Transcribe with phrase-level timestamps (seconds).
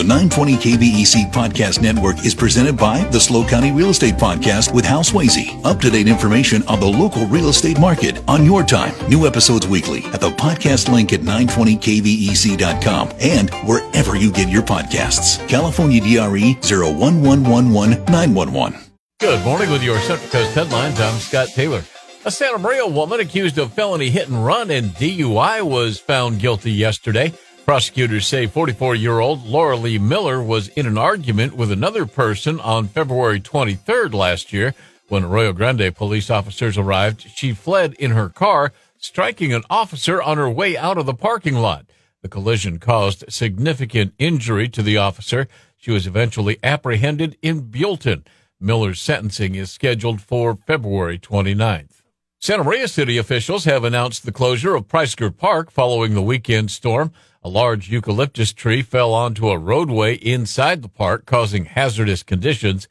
[0.00, 4.86] The 920 KVEC Podcast Network is presented by the SLO County Real Estate Podcast with
[4.86, 5.62] Hal Swayze.
[5.62, 8.94] Up to date information on the local real estate market on your time.
[9.10, 15.46] New episodes weekly at the podcast link at 920kvec.com and wherever you get your podcasts.
[15.50, 18.80] California DRE 01111
[19.20, 20.98] Good morning with your Central Coast headlines.
[20.98, 21.84] I'm Scott Taylor.
[22.24, 26.72] A Santa Maria woman accused of felony hit and run and DUI was found guilty
[26.72, 27.34] yesterday.
[27.64, 32.58] Prosecutors say 44 year old Laura Lee Miller was in an argument with another person
[32.58, 34.74] on February 23rd last year.
[35.08, 40.36] When Arroyo Grande police officers arrived, she fled in her car, striking an officer on
[40.36, 41.86] her way out of the parking lot.
[42.22, 45.46] The collision caused significant injury to the officer.
[45.76, 48.24] She was eventually apprehended in Buellton.
[48.60, 52.02] Miller's sentencing is scheduled for February 29th.
[52.38, 57.12] Santa Maria city officials have announced the closure of Preisker Park following the weekend storm.
[57.42, 62.86] A large eucalyptus tree fell onto a roadway inside the park, causing hazardous conditions.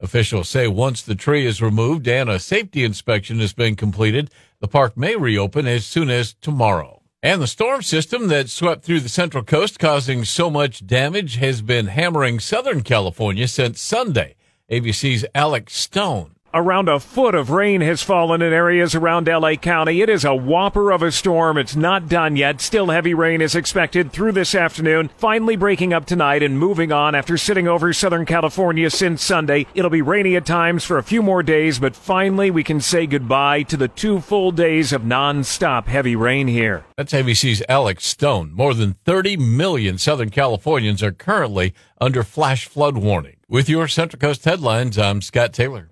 [0.00, 4.66] Officials say once the tree is removed and a safety inspection has been completed, the
[4.66, 7.00] park may reopen as soon as tomorrow.
[7.22, 11.62] And the storm system that swept through the central coast, causing so much damage, has
[11.62, 14.34] been hammering Southern California since Sunday.
[14.68, 20.02] ABC's Alex Stone Around a foot of rain has fallen in areas around LA County.
[20.02, 21.56] It is a whopper of a storm.
[21.56, 22.60] It's not done yet.
[22.60, 27.14] Still heavy rain is expected through this afternoon, finally breaking up tonight and moving on
[27.14, 29.66] after sitting over Southern California since Sunday.
[29.74, 33.06] It'll be rainy at times for a few more days, but finally we can say
[33.06, 36.84] goodbye to the two full days of non-stop heavy rain here.
[36.98, 38.52] That's ABC's Alex Stone.
[38.52, 43.36] More than 30 million Southern Californians are currently under flash flood warning.
[43.48, 45.91] With your Central Coast headlines, I'm Scott Taylor.